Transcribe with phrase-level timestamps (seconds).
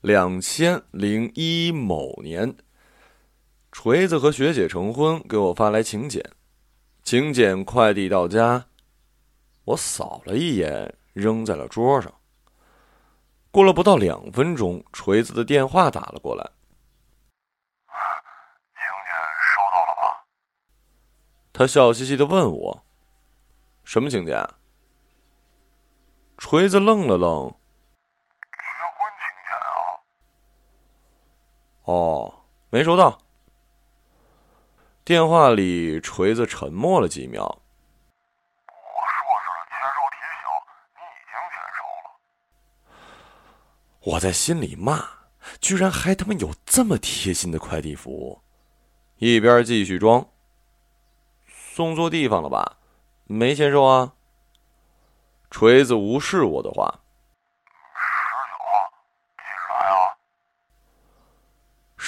[0.00, 2.56] 两千零一某年，
[3.70, 6.24] 锤子和学姐成婚，给我发来请柬。
[7.02, 8.68] 请柬快递到家，
[9.64, 12.14] 我扫了一眼，扔在了桌上。
[13.50, 16.50] 过了不到两分钟，锤子的电话打了过来。
[18.72, 19.12] 请柬
[19.42, 20.24] 收到了吗？
[21.52, 22.84] 他笑嘻嘻的问我
[23.84, 24.48] ：“什么请柬？”
[26.38, 27.54] 锤子愣了愣。
[31.90, 32.32] 哦，
[32.70, 33.18] 没收到。
[35.02, 37.42] 电话里，锤子沉默了几秒。
[37.42, 38.70] 我
[39.10, 40.46] 设置了签收提醒，
[40.94, 42.14] 你已经签收了。
[44.02, 45.04] 我在心里骂：
[45.60, 48.40] 居然还他妈有这么贴心的快递服务！
[49.16, 50.24] 一边继续装。
[51.48, 52.76] 送错地方了吧？
[53.24, 54.12] 没签收啊。
[55.50, 57.00] 锤子无视我的话。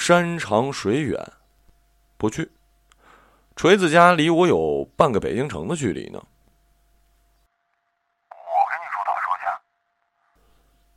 [0.05, 1.17] 山长水远，
[2.17, 2.51] 不去。
[3.55, 6.21] 锤子家离我有半个北京城的距离呢。
[8.29, 9.47] 我给你出打车钱。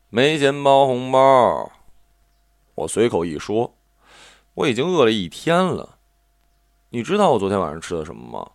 [0.08, 1.70] 没钱包红包。
[2.75, 3.77] 我随口一说，
[4.55, 6.00] 我已经饿了一天了。
[6.88, 8.50] 你知道我昨天晚上吃的什么吗？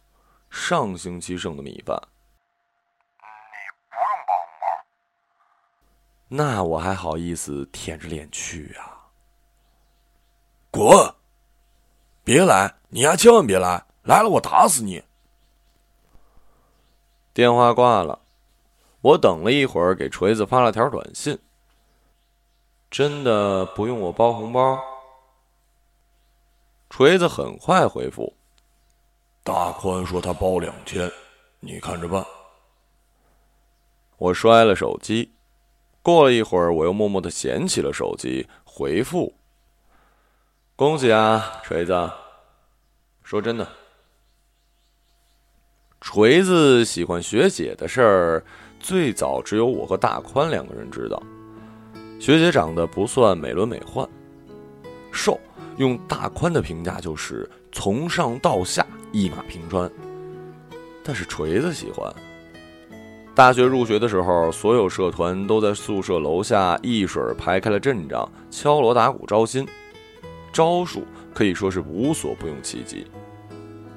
[0.49, 1.97] 上星期剩的米饭。
[3.21, 3.23] 你
[3.89, 4.67] 不用包红包。
[6.27, 8.97] 那我还好意思舔着脸去啊？
[10.71, 11.13] 滚！
[12.23, 12.73] 别来！
[12.89, 13.85] 你丫千万别来！
[14.03, 15.03] 来了我打死你！
[17.33, 18.19] 电话挂了，
[19.01, 21.37] 我等了一会儿，给锤子发了条短信。
[22.89, 24.79] 真的不用我包红包？
[26.89, 28.33] 锤子很快回复
[29.43, 31.09] ：“大宽说他包两千，
[31.59, 32.25] 你看着办。”
[34.17, 35.31] 我摔了手机。
[36.01, 39.33] 过了一会儿，我又默默的捡起了手机，回复。
[40.81, 41.93] 恭喜啊，锤子！
[43.21, 43.67] 说真的，
[46.01, 48.43] 锤子喜欢学姐的事儿，
[48.79, 51.21] 最早只有我和大宽两个人知道。
[52.19, 54.09] 学姐长得不算美轮美奂，
[55.11, 55.39] 瘦，
[55.77, 59.87] 用大宽的评价就是从上到下一马平川。
[61.03, 62.11] 但是锤子喜欢。
[63.35, 69.63] 大学入学的时候，所有社团都在宿舍楼下一水排开了阵仗，敲锣打鼓招新。
[70.51, 71.03] 招数
[71.33, 73.07] 可以说是无所不用其极，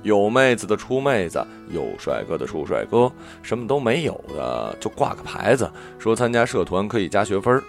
[0.03, 3.11] 有妹子的出妹子，有帅哥的出帅哥，
[3.43, 7.61] 什么都没有的就挂个牌子，说参加社团可以加学分，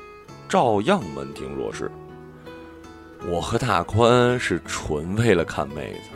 [0.47, 1.89] 照样门庭若市。
[3.27, 6.09] 我和大宽是纯为了看妹子，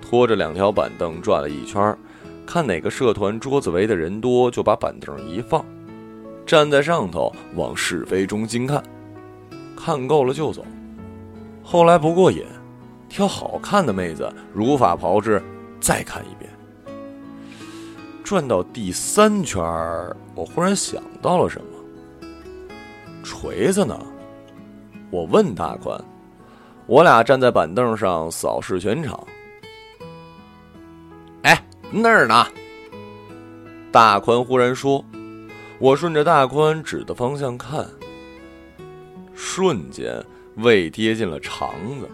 [0.00, 1.96] 拖着两条板凳转了一圈，
[2.44, 5.64] 看哪个社团桌子围的人多，就把板凳一放，
[6.44, 8.82] 站在上头往是非中心看，
[9.76, 10.64] 看够了就走。
[11.72, 12.44] 后来不过瘾，
[13.08, 15.42] 挑好看的妹子如法炮制，
[15.80, 16.50] 再看一遍。
[18.22, 19.58] 转到第三圈
[20.34, 22.36] 我忽然想到了什么。
[23.24, 23.98] 锤子呢？
[25.10, 25.98] 我问大宽。
[26.84, 29.18] 我俩站在板凳上扫视全场。
[31.40, 31.58] 哎，
[31.90, 32.46] 那儿呢？
[33.90, 35.02] 大宽忽然说。
[35.78, 37.86] 我顺着大宽指的方向看，
[39.32, 40.22] 瞬间。
[40.56, 42.08] 胃跌进了肠子。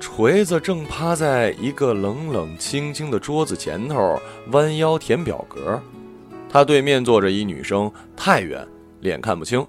[0.00, 4.20] 锤子正趴在一个冷冷清清的桌子前头，
[4.52, 5.80] 弯腰填表格。
[6.50, 8.66] 他对面坐着一女生，太远，
[9.00, 9.64] 脸看不清，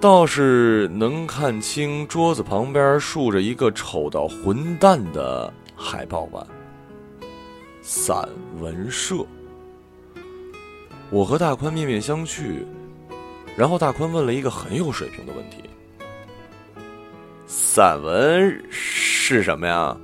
[0.00, 6.46] 倒是能看清桌子旁边竖着一个丑到混蛋的海报吧。
[7.82, 9.24] 散文社。
[11.10, 12.64] 我和大宽面面相觑，
[13.56, 15.58] 然后大宽问了一个很有水平的问题。
[17.52, 19.96] 散文是什么呀？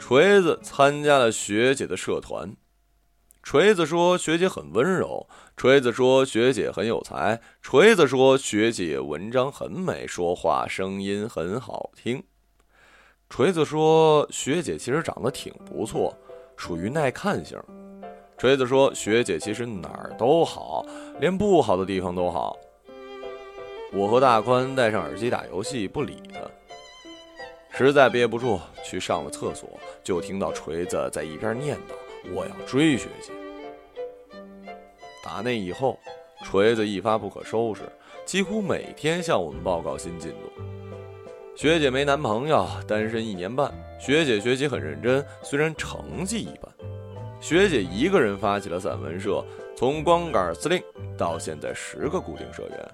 [0.00, 2.52] 锤子参加了学姐的社团。
[3.44, 12.20] 锤子说学姐很温柔，锤子说学姐很有才，锤子说学姐文章很美，说话声音很好听。
[13.30, 16.12] 锤子说学姐其实长得挺不错，
[16.56, 17.56] 属于耐看型。
[18.42, 20.84] 锤子说：“学姐其实哪儿都好，
[21.20, 22.58] 连不好的地方都好。”
[23.94, 26.40] 我和大宽戴上耳机打游戏，不理他。
[27.70, 29.68] 实在憋不住，去上了厕所，
[30.02, 31.92] 就听到锤子在一边念叨
[32.34, 33.30] ：“我要追学姐。”
[35.22, 35.96] 打那以后，
[36.42, 37.82] 锤子一发不可收拾，
[38.24, 40.62] 几乎每天向我们报告新进度。
[41.54, 46.72] 学姐没男朋友，单身一年半，学姐学习很认真，虽然成绩一般。
[47.42, 49.44] 学姐一个人发起了散文社，
[49.76, 50.80] 从光杆司令
[51.18, 52.88] 到现在十个固定社员。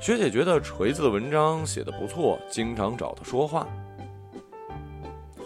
[0.00, 3.64] 学姐觉得锤子的文章写得不错，经常找他说话。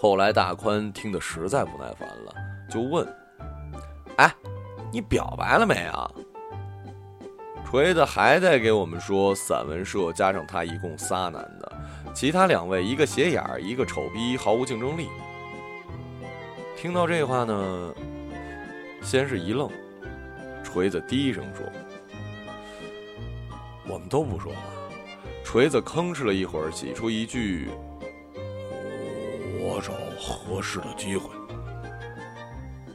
[0.00, 2.32] 后来大宽听得实在不耐烦了，
[2.70, 3.06] 就问
[4.16, 4.34] ：“哎，
[4.90, 6.10] 你表白了没啊？”
[7.70, 11.72] 锤子还在给我们说，散文社加上他一共仨男的，
[12.14, 15.08] 其他两位一个斜眼儿，一个丑逼，毫无竞争力。
[16.74, 17.94] 听到这话呢，
[19.02, 19.70] 先是一愣，
[20.62, 21.66] 锤子低声说
[23.88, 24.58] ：“我们都不说话。”
[25.44, 27.68] 锤子吭哧了一会儿，挤出一句
[29.58, 31.28] ：“我找合适的机会。”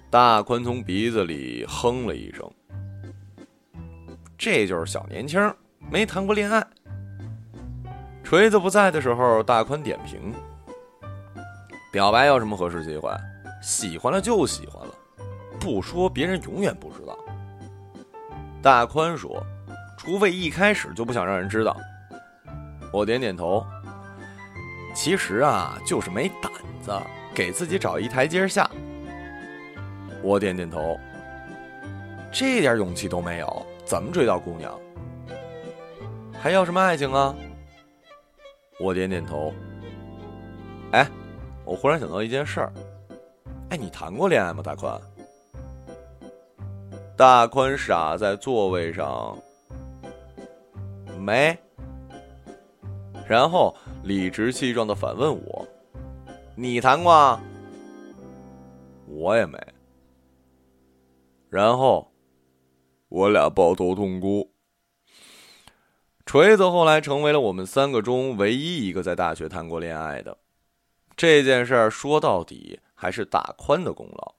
[0.10, 2.50] 大宽从鼻子里哼了一声。
[4.38, 5.54] 这就是小年轻，
[5.92, 6.66] 没谈过恋爱。
[8.24, 10.34] 锤子不在的时候，大宽点评：
[11.92, 13.12] 表白有什么合适机会？
[13.62, 14.85] 喜欢了就喜欢，
[15.66, 17.18] 不说别人永远不知道。
[18.62, 19.44] 大宽说
[19.98, 21.76] ：“除非一开始就不想让人知道。”
[22.94, 23.66] 我点点头。
[24.94, 26.52] 其实啊，就是没胆
[26.84, 26.96] 子，
[27.34, 28.70] 给自己找一台阶下。
[30.22, 31.00] 我点点头。
[32.32, 33.66] 这点勇气都没有。
[33.84, 34.72] 怎么追到姑娘？
[36.40, 37.34] 还要什么爱情啊？
[38.80, 39.52] 我点点头。
[40.92, 41.08] 哎，
[41.64, 42.74] 我忽然想到一件事儿。
[43.72, 45.02] 哎，你谈过恋爱吗，大宽？
[47.18, 49.38] 大宽傻在座位上，
[51.20, 51.58] 没。
[53.28, 55.68] 然后理直气壮的反问我
[56.56, 57.40] ：“你谈过？”
[59.08, 59.58] 我也没。
[61.50, 62.12] 然后。
[63.08, 64.52] 我俩抱头痛哭。
[66.26, 70.38] 锤子后来成为了我们三个中唯一一个在大学谈过恋爱的。
[71.16, 74.36] 这件事儿说到底还是大宽的功劳。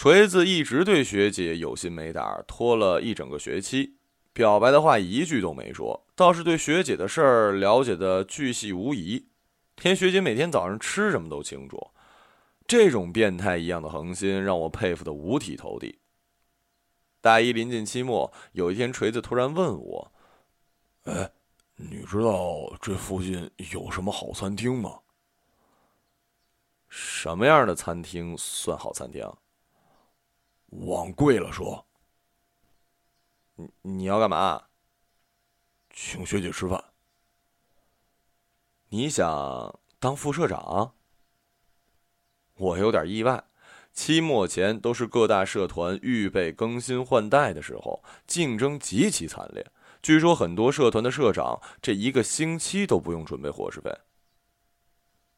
[0.00, 3.98] 锤子一直对学姐有心没胆，拖了一整个学期，
[4.32, 9.26] 表白的话一句都没说，倒是对学姐的事儿了解的巨细无遗，
[9.82, 11.90] 连学姐每天早上吃什么都清楚。
[12.66, 15.98] 这种变态一样的恒心让我佩服的五体投地。
[17.20, 20.12] 大一临近期末，有一天，锤子突然问我
[21.04, 21.30] ：“哎，
[21.76, 25.00] 你知道这附近有什么好餐厅吗？
[26.88, 29.30] 什么样的餐厅算好餐厅？
[30.70, 31.86] 往贵了说。
[33.54, 34.64] 你你要干嘛？
[35.90, 36.82] 请学姐吃饭。
[38.88, 40.94] 你想当副社长？
[42.54, 43.44] 我有点意外。”
[43.92, 49.66] 期末前都是各大社团预备更新换代的时候，竞争极其惨烈。
[50.00, 53.92] 据说很多社团的社长这一个星期都不用准备伙食费。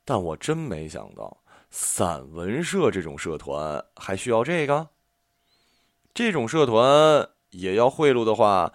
[0.05, 4.91] 但我真没想到，散文社这种社团还需要这个。
[6.15, 8.73] 这种社团也要贿赂的话，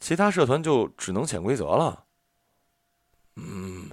[0.00, 2.06] 其他社团就只能潜规则了。
[3.36, 3.90] 嗯，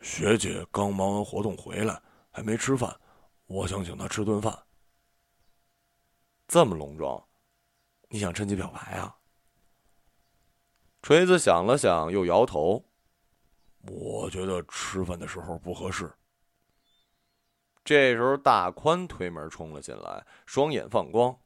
[0.00, 2.00] 学姐刚忙完活动回来，
[2.30, 2.98] 还没吃饭，
[3.46, 4.56] 我想请她吃顿饭。
[6.46, 7.22] 这么隆重，
[8.08, 9.16] 你想趁机表白啊？
[11.02, 12.84] 锤子想了想，又摇头。
[13.82, 16.12] 我觉得吃饭的时候不合适。
[17.84, 21.38] 这时候，大宽推门冲了进来，双眼放光：“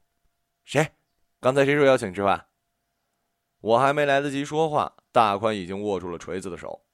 [0.63, 0.91] 谁？
[1.39, 2.47] 刚才谁说邀请吃饭？”
[3.61, 6.85] 我还没来得及说话，大宽已经握住了锤子的手。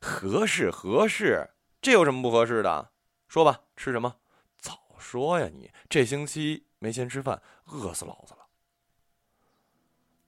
[0.00, 2.90] 合适，合适，这有什么不合适的？
[3.28, 4.16] 说吧，吃什么？
[4.58, 5.48] 早说呀！
[5.52, 6.64] 你这星期。
[6.80, 8.46] 没钱吃饭，饿死老子了。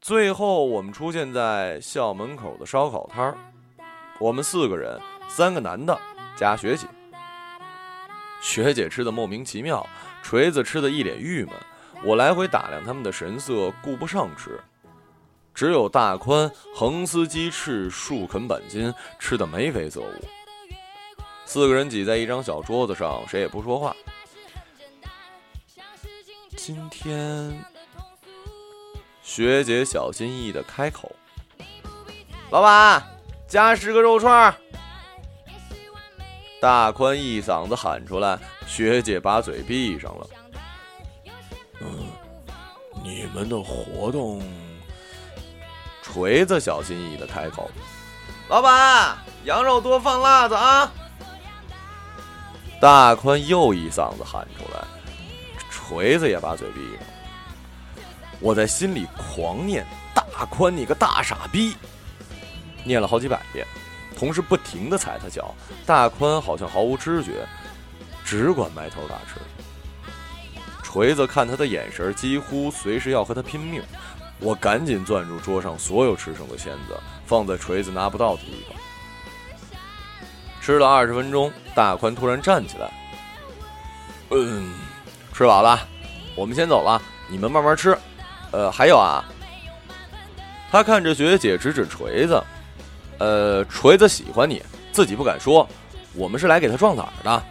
[0.00, 3.38] 最后，我们出现在校门口的烧烤摊儿。
[4.18, 5.96] 我们四个人，三个男的
[6.36, 6.88] 加学姐。
[8.42, 9.86] 学姐吃的莫名其妙，
[10.24, 11.54] 锤子吃的一脸郁闷。
[12.02, 14.58] 我来回打量他们的神色，顾不上吃。
[15.52, 20.14] 只有大宽横撕鸡翅，竖啃板筋，吃的眉飞色舞。
[21.44, 23.94] 四个人挤在一张小桌子上，谁也不说话。
[26.56, 27.52] 今天，
[29.22, 31.10] 学姐小心翼翼的开口
[32.50, 33.02] ：“老板，
[33.46, 34.54] 加十个肉串。”
[36.60, 40.26] 大宽一嗓子喊出来，学姐把嘴闭上了。
[41.80, 42.10] 嗯，
[43.02, 44.42] 你们的活动？
[46.02, 47.70] 锤子小心翼翼的开口
[48.50, 50.92] ：“老板，羊肉多放辣子啊！”
[52.80, 54.84] 大宽又一嗓子喊出来。
[55.70, 57.06] 锤子也把嘴闭上，
[58.40, 61.76] 我在心里狂念：“大宽，你个大傻逼！”
[62.82, 63.66] 念了好几百遍，
[64.16, 65.54] 同时不停的踩他脚。
[65.84, 67.46] 大宽好像毫无知觉，
[68.24, 69.40] 只管埋头大吃。
[70.90, 73.80] 锤子看他的眼神，几乎随时要和他拼命。
[74.40, 78.76] 我赶紧攥住桌上所有吃剩的仙子，放在锤子拿不到的地方。
[80.60, 82.90] 吃了二十分钟，大宽突然站起来
[84.30, 84.72] ：“嗯，
[85.32, 85.78] 吃饱了，
[86.34, 87.96] 我们先走了，你们慢慢吃。
[88.50, 89.24] 呃，还有啊。”
[90.72, 92.42] 他看着学姐，指指锤子
[93.18, 95.68] ：“呃，锤子喜欢你，自己不敢说。
[96.14, 97.42] 我们是来给他壮胆的。”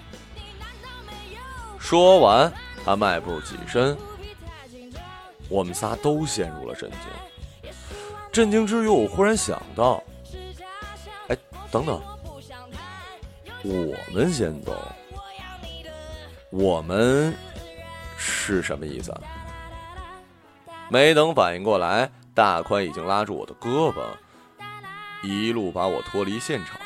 [1.80, 2.52] 说完，
[2.90, 3.96] 他迈步起身。
[5.48, 7.72] 我们仨都陷入了震惊。
[8.32, 10.04] 震惊之余，我忽然想到
[11.30, 11.38] ：“哎，
[11.70, 12.02] 等等，
[13.64, 14.76] 我们先走，
[16.50, 17.32] 我们
[18.18, 19.16] 是什么意思？”
[20.90, 22.10] 没等反应过来。
[22.34, 24.02] 大宽已经拉住我的胳膊，
[25.22, 26.80] 一路把我脱离现场。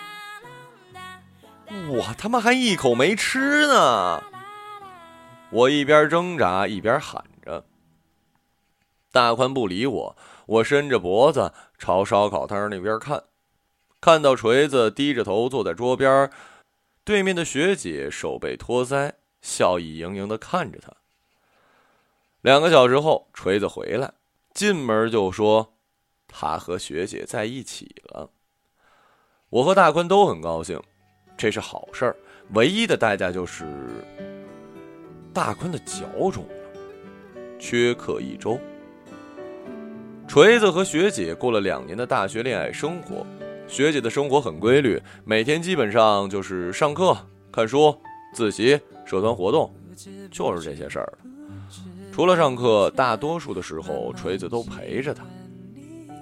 [1.88, 4.22] 我他妈还一口没吃呢！
[5.54, 7.64] 我一边挣扎一边喊着。
[9.12, 10.18] 大宽不理我，
[10.48, 13.24] 我伸着脖子朝烧烤摊那边看，
[14.02, 16.32] 看到锤子低着头坐在桌边，
[17.04, 20.92] 对面的学姐手背托腮，笑意盈盈的看着他。
[22.42, 24.12] 两个小时后，锤子回来。
[24.56, 25.76] 进门就说，
[26.28, 28.32] 他和学姐在一起了。
[29.50, 30.82] 我和大宽都很高兴，
[31.38, 32.16] 这是好事儿。
[32.54, 33.66] 唯一的代价就是
[35.34, 36.50] 大宽的脚肿了，
[37.58, 38.60] 缺课一周。
[40.28, 43.26] 锤子和学姐过了两年的大学恋爱生活，
[43.68, 47.18] 学姐的生活很规律，每天基本上就是上课、
[47.52, 47.96] 看书、
[48.34, 49.74] 自习、社团活动，
[50.32, 51.18] 就是这些事儿。
[52.12, 55.24] 除了上课，大多数的时候锤子都陪着他。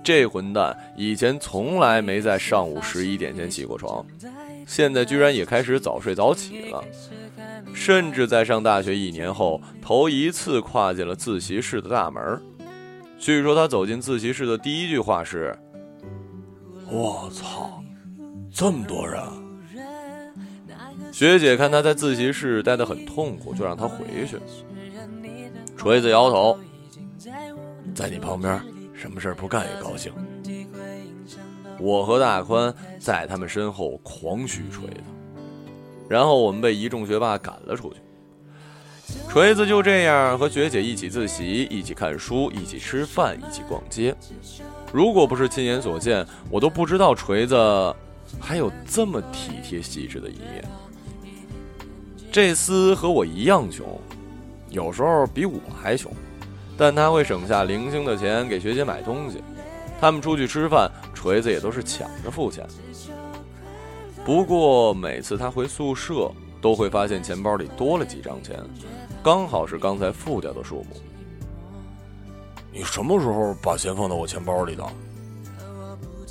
[0.04, 4.06] 这混蛋以前从来没在上午十一点前起过床，
[4.66, 6.84] 现在居然也开始早睡早起了。
[7.74, 12.42] 甚至在上大学一年后，头一次跨进了自习室的大门。
[13.18, 15.58] 据说他走进自习室的第一句话是
[16.90, 17.82] ：“我操，
[18.52, 19.22] 这么多人！”
[21.14, 24.38] 学姐看他在自习室待得很痛苦，就让他回去。
[25.78, 26.58] 锤子摇头，
[27.94, 28.62] 在你旁边，
[28.94, 30.12] 什么事不干也高兴。
[31.82, 35.04] 我和大宽在他们身后狂嘘锤子，
[36.08, 38.00] 然后我们被一众学霸赶了出去。
[39.28, 44.16] 锤子就这样和学姐一起自习，一起看书，一起吃饭，一起逛街。
[44.94, 47.96] 如果不是亲眼所见，我都不知道锤子
[48.40, 50.64] 还有这么体贴细致的一面。
[52.32, 54.00] 这厮和我一样穷。
[54.70, 56.10] 有时候比我还穷，
[56.78, 59.44] 但他会省下零星的钱给学姐买东西。
[60.00, 60.90] 他们出去吃饭，
[61.22, 62.66] 锤子也都是抢着付钱。
[64.26, 68.60] 不过每次他回宿舍，都会发现钱包里多了几张钱，
[69.22, 70.88] 刚好是刚才付掉的数目。
[72.74, 74.84] 你什么时候把钱放到我钱包里的？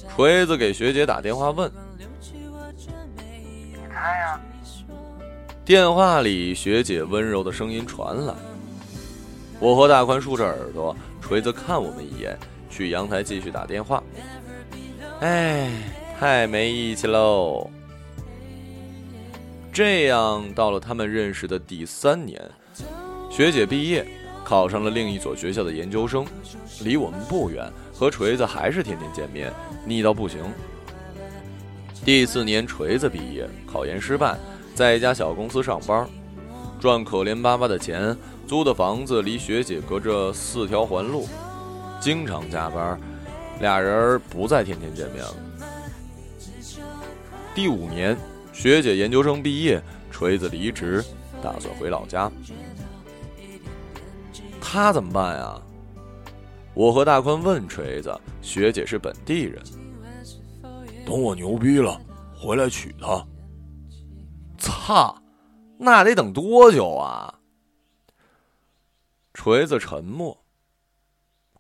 [0.09, 1.71] 锤子给学姐打电话问。
[1.97, 4.41] 你猜呀？
[5.65, 8.35] 电话里，学姐温柔的声音传来。
[9.61, 12.37] 我和大宽竖着耳朵，锤子看我们一眼，
[12.69, 14.03] 去阳台继续打电话。
[15.21, 15.69] 哎，
[16.19, 17.71] 太没义气喽！
[19.71, 22.41] 这样到了他们认识的第三年，
[23.31, 24.07] 学姐毕业，
[24.43, 26.27] 考上了另一所学校的研究生，
[26.83, 29.53] 离我们不远，和锤子还是天天见面，
[29.85, 30.41] 腻到不行。
[32.03, 34.39] 第四年，锤子毕业，考研失败。
[34.75, 36.09] 在一家小公司上班，
[36.81, 41.29] 赚可怜巴巴的钱，租的房子离学姐隔着四条环路，
[42.01, 42.99] 经常加班，
[43.61, 45.35] 俩人不再天天见面了。
[47.55, 48.17] 第五年，
[48.53, 51.05] 学姐研究生毕业，锤子离职，
[51.43, 52.31] 打算回老家。
[54.61, 55.61] 他怎么办呀？
[56.73, 59.63] 我和大宽问锤子，学姐是本地人，
[61.05, 62.01] 等我牛逼了，
[62.35, 63.27] 回来娶她。
[64.57, 65.21] 操，
[65.77, 67.35] 那得等多久啊？
[69.35, 70.39] 锤子沉默，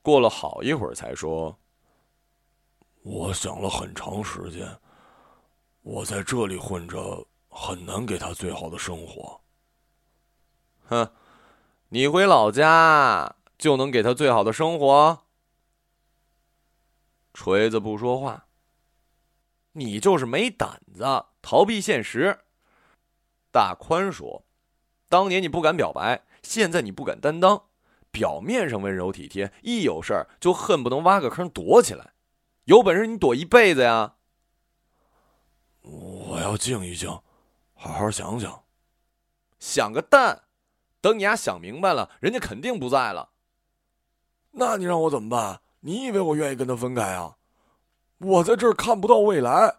[0.02, 1.58] 过了好一会儿才说
[3.02, 4.78] ：“我想了很长时间，
[5.82, 9.40] 我在这里混着很难给他最好的生活。”
[10.88, 11.10] 哼，
[11.88, 15.22] 你回老家就能给他最好的生活？
[17.32, 18.46] 锤子不说话，
[19.72, 21.04] 你就是没胆子
[21.40, 22.40] 逃避现实。
[23.52, 24.44] 大宽说
[25.08, 27.64] ：“当年你不敢表白，现在你不敢担当。
[28.10, 32.12] 表面上温柔体贴，一有事儿就恨不能挖个坑躲起来。
[32.70, 34.14] 有本事你躲一辈子呀！”
[35.82, 37.10] 我要静一静，
[37.74, 38.62] 好好想想。
[39.58, 40.44] 想个蛋！
[41.00, 43.30] 等你丫想明白了，人家肯定不在了。
[44.52, 45.60] 那你让我怎么办？
[45.80, 47.38] 你以为我愿意跟他分开啊？
[48.18, 49.78] 我在这儿看不到未来。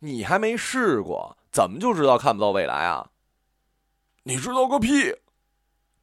[0.00, 3.12] 你还没试过，怎么就知道看不到未来啊？
[4.24, 5.16] 你知道个屁！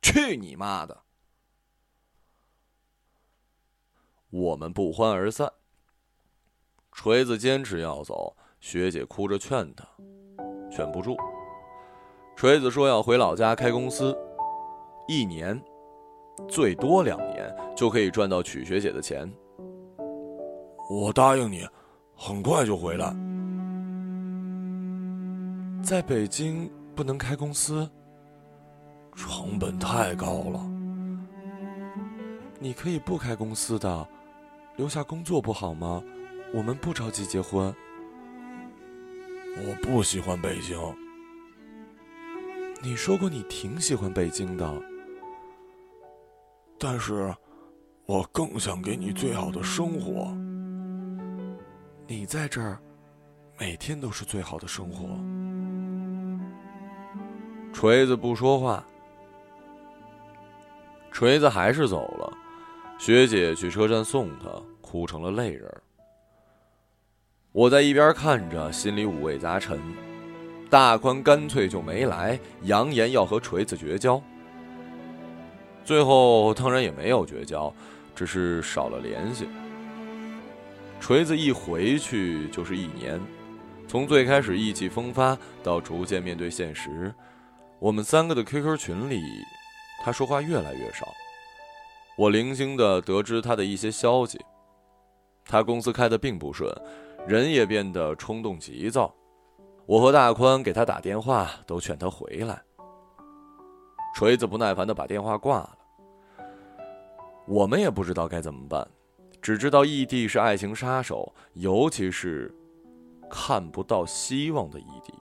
[0.01, 1.03] 去你妈的！
[4.37, 5.51] 我们不欢而散。
[6.91, 9.83] 锤子坚持要走，学姐哭着劝他，
[10.71, 11.17] 劝不住。
[12.35, 14.15] 锤子说要回老家开公司，
[15.07, 15.59] 一年，
[16.47, 19.27] 最多两年就可以赚到娶学姐的钱。
[20.87, 21.67] 我答应你，
[22.15, 23.11] 很快就回来。
[25.83, 27.89] 在北京不能开公司，
[29.15, 30.61] 成本太高了。
[32.59, 34.07] 你可以不开公司的，
[34.77, 36.03] 留下工作不好吗？
[36.53, 37.73] 我们不着急结婚。
[39.65, 40.79] 我不喜欢北京。
[42.81, 44.81] 你说过你挺喜欢北京的，
[46.77, 47.35] 但是，
[48.05, 50.31] 我更想给你最好的生活。
[52.05, 52.77] 你在这儿，
[53.59, 55.07] 每天都是最好的生活。
[57.73, 58.85] 锤子不说话，
[61.11, 62.31] 锤子还是走了。
[62.97, 64.49] 学姐去车站送他，
[64.81, 65.71] 哭成了泪人。
[67.51, 69.79] 我在一边看着，心里五味杂陈。
[70.69, 74.21] 大宽干脆就没来，扬言要和锤子绝交。
[75.85, 77.73] 最后当然也没有绝交，
[78.13, 79.47] 只是少了联系。
[80.99, 83.21] 锤子一回去就是一年，
[83.87, 87.13] 从最开始意气风发到逐渐面对现实，
[87.79, 89.21] 我们三个的 QQ 群里，
[90.03, 91.07] 他说话越来越少。
[92.17, 94.43] 我零星的得知他的一些消息，
[95.45, 96.67] 他公司开的并不顺，
[97.27, 99.13] 人也变得冲动急躁。
[99.85, 102.59] 我和大宽给他打电话，都劝他回来。
[104.15, 105.77] 锤子不耐烦的把电话挂了。
[107.45, 108.85] 我们也不知道该怎么办，
[109.39, 112.51] 只知道异地是爱情杀手，尤其是
[113.29, 115.13] 看不到希望的异地。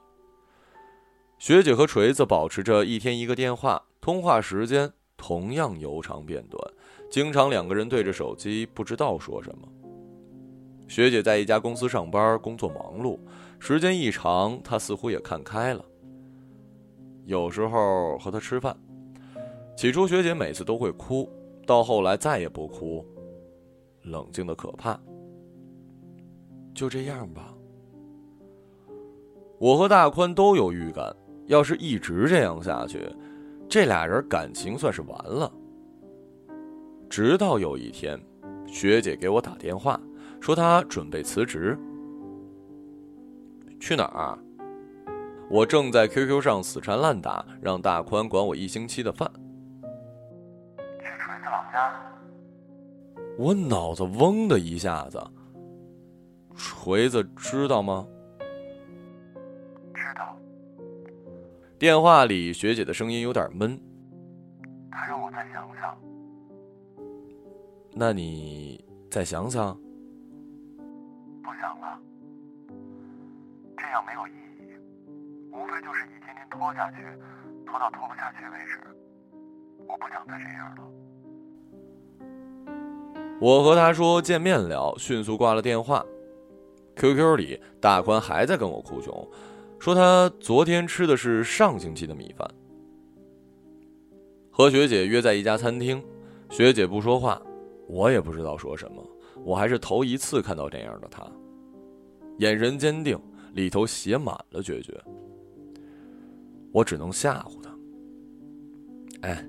[1.37, 6.73] 学姐和锤子保持着一天一个电话，通话时间同样由长变短，
[7.11, 9.69] 经常两个人对着手机不知道说什么。
[10.89, 13.19] 学姐在一家公司上班，工作忙碌。
[13.59, 15.85] 时间一长，她似乎也看开了。
[17.25, 18.77] 有时候和他吃饭，
[19.77, 21.29] 起初学姐每次都会哭，
[21.67, 23.05] 到后来再也不哭，
[24.03, 25.01] 冷静的可怕。
[26.75, 27.53] 就这样吧。
[29.59, 31.17] 我和大宽都有预感，
[31.47, 33.11] 要是一直这样下去，
[33.69, 35.51] 这俩人感情算是完了。
[37.09, 38.21] 直到有一天，
[38.67, 39.99] 学姐给我打电话，
[40.41, 41.79] 说她准备辞职。
[43.79, 44.39] 去哪儿？
[45.49, 49.31] 我正在 QQ 上死缠烂打，让大宽管我一星期的饭。
[50.99, 51.95] 去锤子老家。
[53.39, 55.23] 我脑子嗡的一下子。
[56.57, 58.07] 锤子知道吗？
[59.95, 60.37] 知道。
[61.79, 63.79] 电话里学姐的声音有点闷。
[64.91, 65.97] 他让我再想想。
[67.99, 69.75] 那你再想想。
[71.43, 71.99] 不想了。
[73.75, 74.77] 这样没有意义，
[75.51, 76.99] 无非就是一天天拖下去，
[77.65, 78.79] 拖到拖不下去为止。
[79.89, 80.83] 我不想再这样了。
[83.41, 86.05] 我和他说见面聊，迅速挂了电话。
[86.97, 89.27] QQ 里大宽还在跟我哭穷，
[89.79, 92.47] 说他昨天吃的是上星期的米饭。
[94.51, 96.05] 和学姐约在一家餐厅，
[96.51, 97.41] 学姐不说话，
[97.87, 99.03] 我也不知道说什么。
[99.45, 101.27] 我还是头一次看到这样的他，
[102.39, 103.19] 眼神坚定。
[103.55, 105.03] 里头写满了决绝，
[106.73, 107.75] 我只能吓唬他。
[109.23, 109.43] 哎，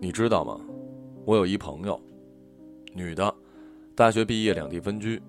[0.00, 0.58] 你知道吗？
[1.24, 2.00] 我有一朋友，
[2.92, 3.32] 女的，
[3.94, 5.22] 大学毕业两地分居，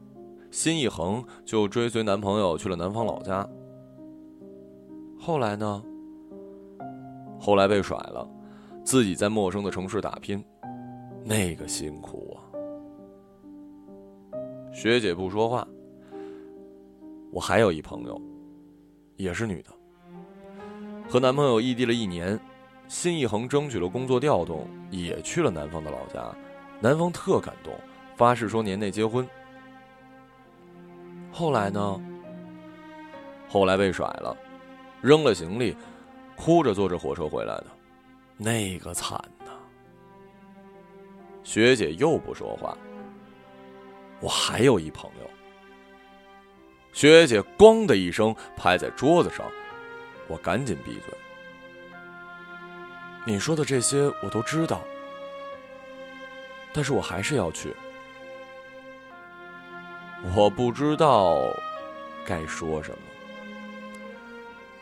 [0.50, 3.48] 心一横就追随男朋友去了南方老家。
[5.20, 5.84] 后来呢？
[7.40, 8.28] 后来被甩了，
[8.84, 10.44] 自己在陌生的城市打拼，
[11.24, 12.27] 那个辛苦！
[14.78, 15.68] 学姐不说话。
[17.32, 18.22] 我还有一朋友，
[19.16, 19.72] 也是女的，
[21.10, 22.40] 和男朋友异地了一年，
[22.88, 26.32] 心一横争取了工作调动，也去了南方的老家，
[26.80, 27.74] 男方特感动，
[28.16, 29.28] 发誓说年内结婚。
[31.32, 32.00] 后来呢？
[33.50, 34.38] 后来被甩了，
[35.02, 35.76] 扔了行李，
[36.36, 37.66] 哭着坐着火车回来的，
[38.38, 39.54] 那个惨呐！
[41.42, 42.78] 学姐又不说话。
[44.20, 45.30] 我还有一朋友。
[46.94, 49.46] 学姐“咣”的一声拍在桌子上，
[50.28, 51.14] 我赶紧闭嘴。
[53.26, 54.82] 你说的这些我都知道，
[56.74, 57.76] 但是我还是要去。
[60.36, 61.38] 我不知道
[62.26, 62.98] 该说什么。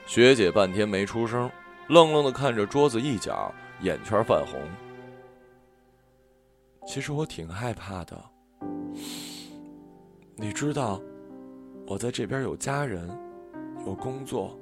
[0.05, 1.51] 学姐半天没出声，
[1.87, 4.61] 愣愣的看着桌子一角，眼圈泛红。
[6.87, 8.23] 其实我挺害怕的，
[10.37, 11.01] 你知道，
[11.87, 13.09] 我在这边有家人，
[13.85, 14.59] 有工作，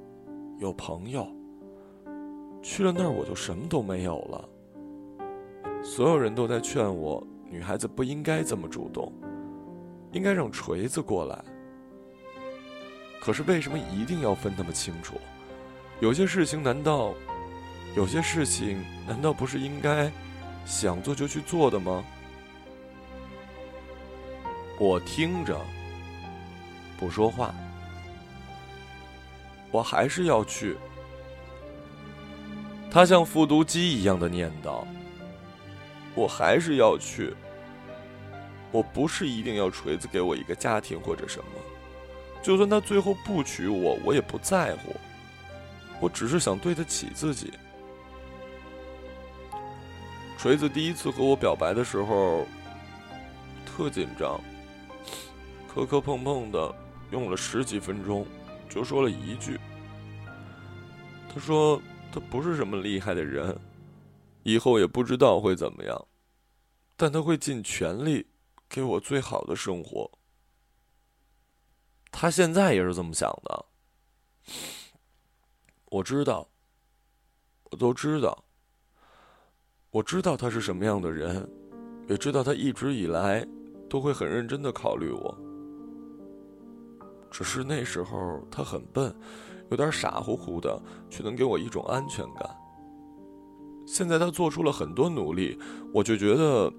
[0.60, 1.26] 有朋友。
[2.62, 4.48] 去了那儿，我就什么都没有了。
[5.82, 9.12] 所有人都在劝我，女孩子不应该这么主动，
[10.12, 11.44] 应该让锤子过来。
[13.20, 15.16] 可是为什么一定要分那么清楚？
[15.98, 17.12] 有些事情难道，
[17.96, 20.08] 有些事情难道不是应该
[20.64, 22.04] 想做就去做的吗？
[24.78, 25.58] 我听着，
[26.98, 27.54] 不说话，
[29.70, 30.76] 我还是要去。
[32.90, 34.84] 他像复读机一样的念叨
[36.14, 37.34] ：“我还是要去。
[38.72, 41.44] 我不是一定要锤子给我一个家庭或者什么，
[42.42, 44.94] 就算他最后不娶我，我也不在乎。
[46.00, 47.52] 我只是想对得起自己。”
[50.36, 52.46] 锤子第一次和我表白的时候，
[53.64, 54.38] 特紧张，
[55.74, 56.74] 磕磕碰碰的，
[57.10, 58.24] 用了十几分钟，
[58.68, 59.58] 就说了一句
[61.28, 61.80] ：“他说。”
[62.14, 63.58] 他不是什么厉害的人，
[64.44, 66.06] 以后也不知道会怎么样，
[66.96, 68.24] 但他会尽全力
[68.68, 70.08] 给我最好的生活。
[72.12, 73.66] 他现在也是这么想的。
[75.86, 76.48] 我知道，
[77.64, 78.44] 我都知道，
[79.90, 81.50] 我知道他是什么样的人，
[82.08, 83.44] 也知道他一直以来
[83.90, 85.36] 都会很认真的考虑我。
[87.34, 89.12] 只是那时候他很笨。
[89.70, 92.48] 有点傻乎乎的，却能给我一种安全感。
[93.86, 95.58] 现在他做出了很多努力，
[95.92, 96.72] 我就觉得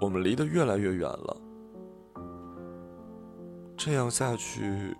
[0.00, 1.36] 我们离得越来越远了。
[3.76, 4.94] 这样下去，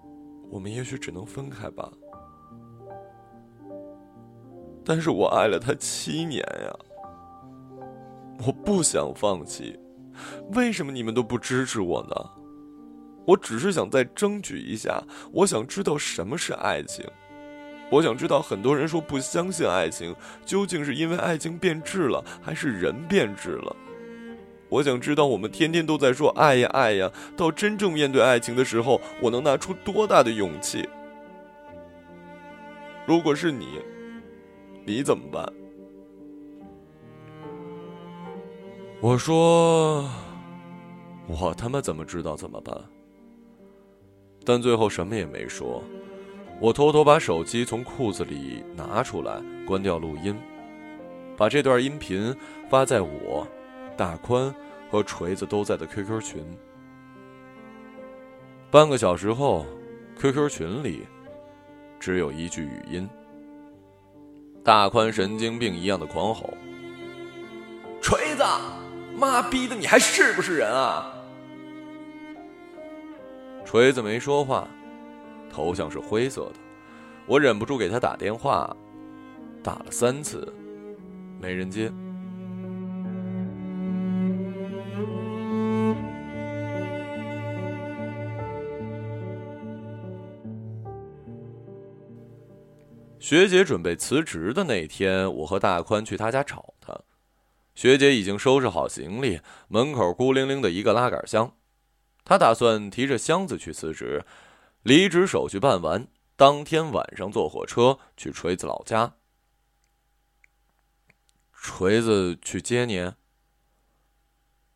[0.51, 1.93] 我们也许只能分开吧。
[4.83, 6.75] 但是我爱了他七年呀，
[8.45, 9.79] 我不想放弃。
[10.55, 12.44] 为什么你们都不支持我呢？
[13.25, 17.05] 我只是想再争取一下，我想知道什么是爱情，
[17.91, 23.77] 我想知道很多人说不相信爱情，究竟是因为爱情变质了，还是人变质了？
[24.69, 30.89] 我想知道我们天天都在说爱呀爱呀，到真正面对爱情的时候，我能拿出多大的勇气？
[33.07, 33.81] 如果是你，
[34.85, 35.47] 你怎么办？
[39.01, 40.09] 我说，
[41.27, 42.75] 我他妈怎么知道怎么办？
[44.45, 45.83] 但最后什么也没说，
[46.61, 50.37] 我偷偷把手机从裤子里拿出来，关掉录音，
[51.37, 52.35] 把这段音频
[52.69, 53.47] 发在我、
[53.97, 54.55] 大宽
[54.91, 56.45] 和锤子都在的 QQ 群。
[58.71, 59.65] 半个小时后
[60.21, 61.07] ，QQ 群里
[61.99, 63.09] 只有一句语音：
[64.63, 66.53] 大宽神经病一样的狂吼
[68.03, 68.43] ：“锤子，
[69.17, 71.11] 妈逼的，你还是不是人啊？”
[73.75, 74.69] 锤子没说话，
[75.51, 76.61] 头像是灰色的。
[77.27, 78.73] 我忍不住给他打电话，
[79.65, 80.47] 打了三次，
[81.41, 81.91] 没人接。
[93.19, 96.97] 学姐准备辞职的那天，我和大宽去她家找她。
[97.75, 101.53] 学姐已经收拾好行李，门口孤零零的一个拉杆箱。
[102.25, 104.25] 他打算提着箱子去辞职，
[104.83, 109.17] 离职手续办完，当天晚上坐火车去锤子老家。
[111.53, 113.13] 锤子去接你？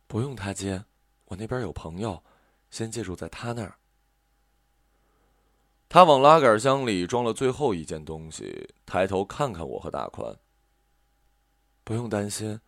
[0.07, 0.85] 不用他接，
[1.25, 2.23] 我那边有朋友，
[2.69, 3.75] 先借住在他那儿。
[5.87, 10.37] 他往拉杆箱里装了最后一件东西，抬头看看我和大宽。
[11.83, 12.59] 不用担心，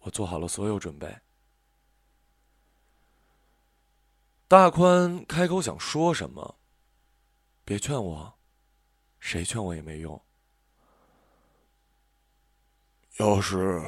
[0.00, 1.16] 我做好了所有准备。
[4.50, 6.56] 大宽开口想说什么，
[7.64, 8.34] 别劝我，
[9.20, 10.20] 谁劝我也没用。
[13.18, 13.80] 要是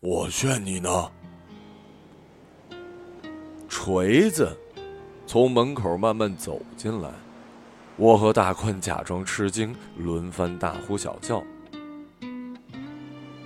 [0.00, 1.10] 我劝你呢？
[3.66, 4.54] 锤子
[5.26, 7.10] 从门口慢慢走进来，
[7.96, 11.42] 我和大宽假装吃惊，轮番大呼小叫。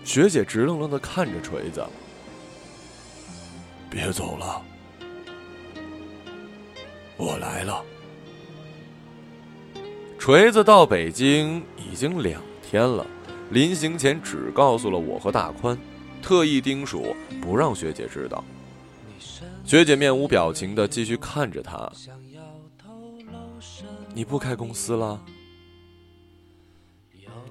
[0.02, 1.86] 学姐直愣愣的看着锤子，
[3.88, 4.60] 别走了。
[7.20, 7.84] 我来了。
[10.18, 13.06] 锤子到北京已经两天了，
[13.50, 15.76] 临行前只告诉了我和大宽，
[16.22, 18.42] 特意叮嘱不让学姐知道。
[19.64, 21.90] 学姐面无表情的继续看着他。
[24.14, 25.22] 你不开公司了？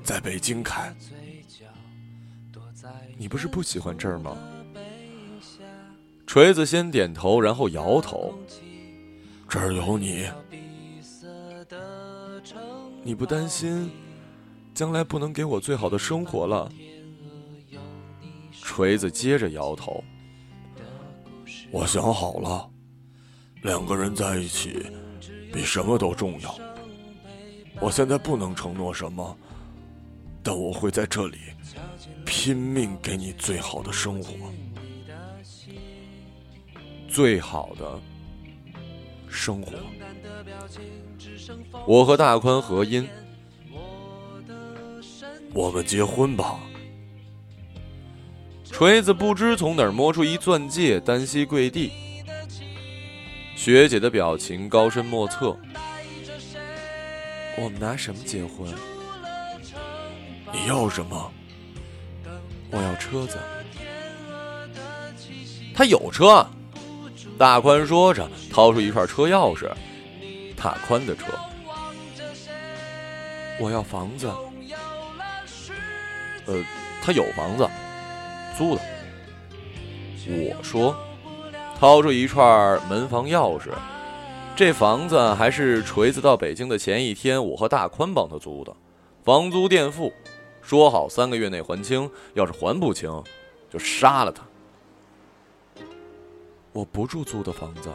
[0.04, 0.94] 在北京开。
[3.18, 4.36] 你不是不喜欢这儿吗？
[6.26, 8.34] 锤子先点头，然后摇头。
[9.50, 10.30] 这儿有你，
[13.04, 13.90] 你不担心
[14.76, 16.72] 将来不能给我最好的生活了？
[18.62, 20.04] 锤子接着摇头。
[21.72, 22.70] 我想好了，
[23.64, 24.86] 两个人在一起
[25.52, 26.56] 比什么都重要。
[27.82, 29.36] 我现在不能承诺什么，
[30.44, 31.38] 但我会在这里
[32.24, 34.34] 拼命给你最好的生活。
[37.08, 38.00] 最好的
[39.30, 39.72] 生活，
[41.86, 43.08] 我和大宽合音，
[45.54, 46.60] 我们结婚吧。
[48.66, 51.92] 锤子不知从哪儿摸出一钻戒，单膝跪地。
[53.56, 55.58] 学姐的表情高深莫测。
[57.58, 58.74] 我们拿什么结婚？
[60.54, 61.32] 你要什么？
[62.72, 63.38] 我要车子。
[65.74, 66.46] 他有车。
[67.40, 69.72] 大宽说着，掏出一串车钥匙。
[70.58, 71.24] 大宽的车。
[73.58, 74.30] 我要房子。
[76.48, 76.62] 呃，
[77.02, 77.66] 他有房子，
[78.58, 78.82] 租的。
[80.28, 80.94] 我说，
[81.80, 83.70] 掏出一串门房钥匙。
[84.54, 88.76] 这房子还是锤子到北京的前一天，我和大宽帮他租的，
[89.24, 90.12] 房租垫付，
[90.62, 93.24] 说好三个月内还清，要是还不清，
[93.70, 94.44] 就杀了他。
[96.72, 97.90] 我不住租的房子，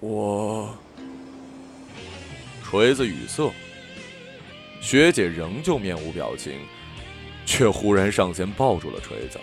[0.00, 0.74] 我。
[2.62, 3.52] 锤子语塞，
[4.80, 6.52] 学姐仍旧面无表情，
[7.44, 9.40] 却忽然上前抱住了锤子。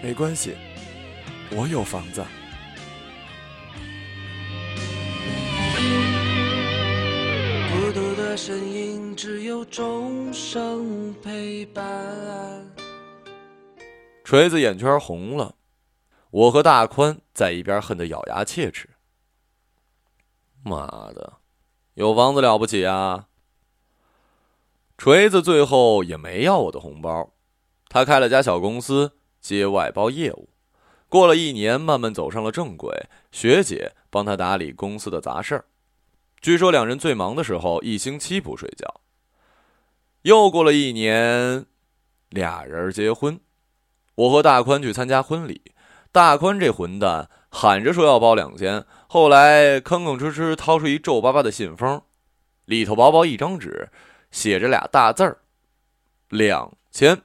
[0.00, 0.54] 没关系，
[1.50, 2.24] 我有房子。
[7.72, 12.79] 孤独的身影，只有钟声陪伴。
[14.30, 15.56] 锤子眼圈红了，
[16.30, 18.90] 我和大宽在一边恨得咬牙切齿。
[20.62, 21.38] 妈的，
[21.94, 23.26] 有房子了不起啊！
[24.96, 27.32] 锤子最后也没要我的红包，
[27.88, 30.50] 他开了家小公司接外包业务，
[31.08, 33.08] 过了一年，慢慢走上了正轨。
[33.32, 35.64] 学姐帮他打理公司的杂事儿，
[36.40, 39.00] 据说两人最忙的时候一星期不睡觉。
[40.22, 41.66] 又过了一年，
[42.28, 43.40] 俩人结婚。
[44.20, 45.62] 我和大宽去参加婚礼，
[46.12, 52.02] 大宽这混蛋喊着说要包两千，后来吭吭哧哧掏出一皱巴巴的信封，
[52.66, 53.88] 里头薄薄一张纸，
[54.30, 55.38] 写着俩大字儿
[56.28, 57.22] “两千”。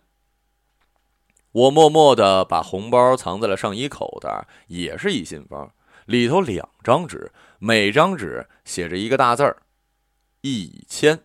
[1.52, 5.70] 我默默地把红包藏在了上衣口袋，也是一信封，
[6.06, 7.30] 里头两张纸，
[7.60, 9.64] 每张纸写着一个大字儿
[10.40, 11.20] “一千”。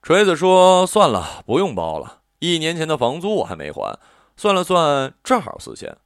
[0.00, 3.98] 锤子说：“算了，不用包了，一年前的房租我还没还。”
[4.38, 5.98] 算了算，正好四千。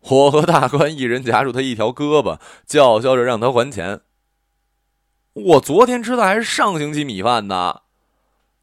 [0.00, 4.00] 我和大宽一人夹住他一条胳膊，叫嚣着让他还钱。
[5.32, 7.82] 我昨天吃的还是上星期米饭呢！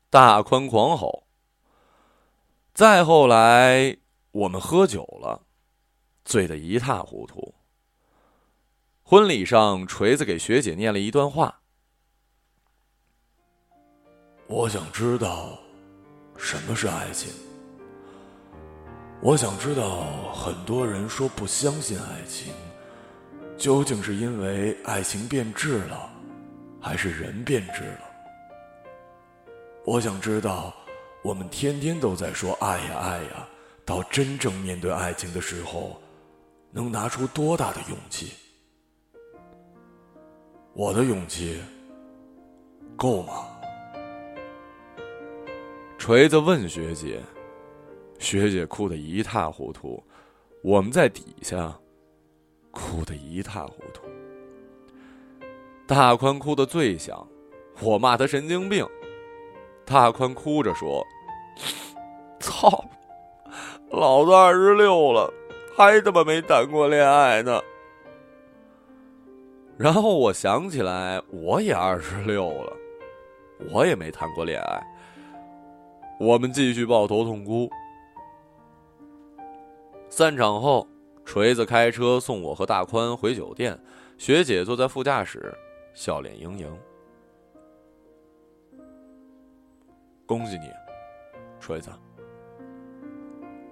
[0.10, 1.26] 大宽狂吼。
[2.74, 3.96] 再后来，
[4.32, 5.44] 我们喝酒了，
[6.26, 7.56] 醉得一塌糊涂。
[9.02, 11.62] 婚礼上，锤子给学姐念了一段话
[14.48, 15.58] ：“我想知道，
[16.36, 17.32] 什么是爱情。”
[19.26, 22.54] 我想知道，很多人说不相信爱情，
[23.58, 26.08] 究竟是因为爱情变质了，
[26.80, 28.02] 还是人变质了？
[29.84, 30.72] 我想知道，
[31.24, 33.50] 我们天天都在说爱呀爱呀，
[33.84, 36.00] 到真正面对爱情的时候，
[36.70, 38.34] 能拿出多大的勇气？
[40.74, 41.60] 我的勇气
[42.96, 43.48] 够吗？
[45.98, 47.20] 锤子问学姐。
[48.20, 50.04] 学姐哭得一塌糊涂，
[50.62, 51.78] 我们在底下
[52.72, 54.04] 哭得一塌糊涂。
[55.88, 57.28] 大宽哭得最响，
[57.82, 58.86] 我骂他神经病。
[59.86, 61.06] 大宽哭着说
[62.40, 62.84] ：“操，
[63.92, 65.32] 老子二十六了，
[65.78, 67.62] 还他妈没谈过恋爱呢。”
[69.78, 72.74] 然后我想起来，我也二十六了，
[73.72, 74.84] 我也没谈过恋爱。
[76.20, 77.70] 我们继续抱头痛哭。
[80.18, 80.88] 散场后
[81.26, 83.78] 锤子开车送我和大宽回酒店
[84.18, 85.54] 学姐坐在副驾驶
[85.94, 86.80] 笑脸盈盈。
[90.26, 90.72] 恭喜你
[91.60, 91.90] 锤子。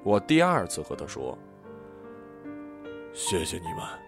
[0.03, 1.37] 我第二次和她说
[3.13, 4.02] 谢谢你们。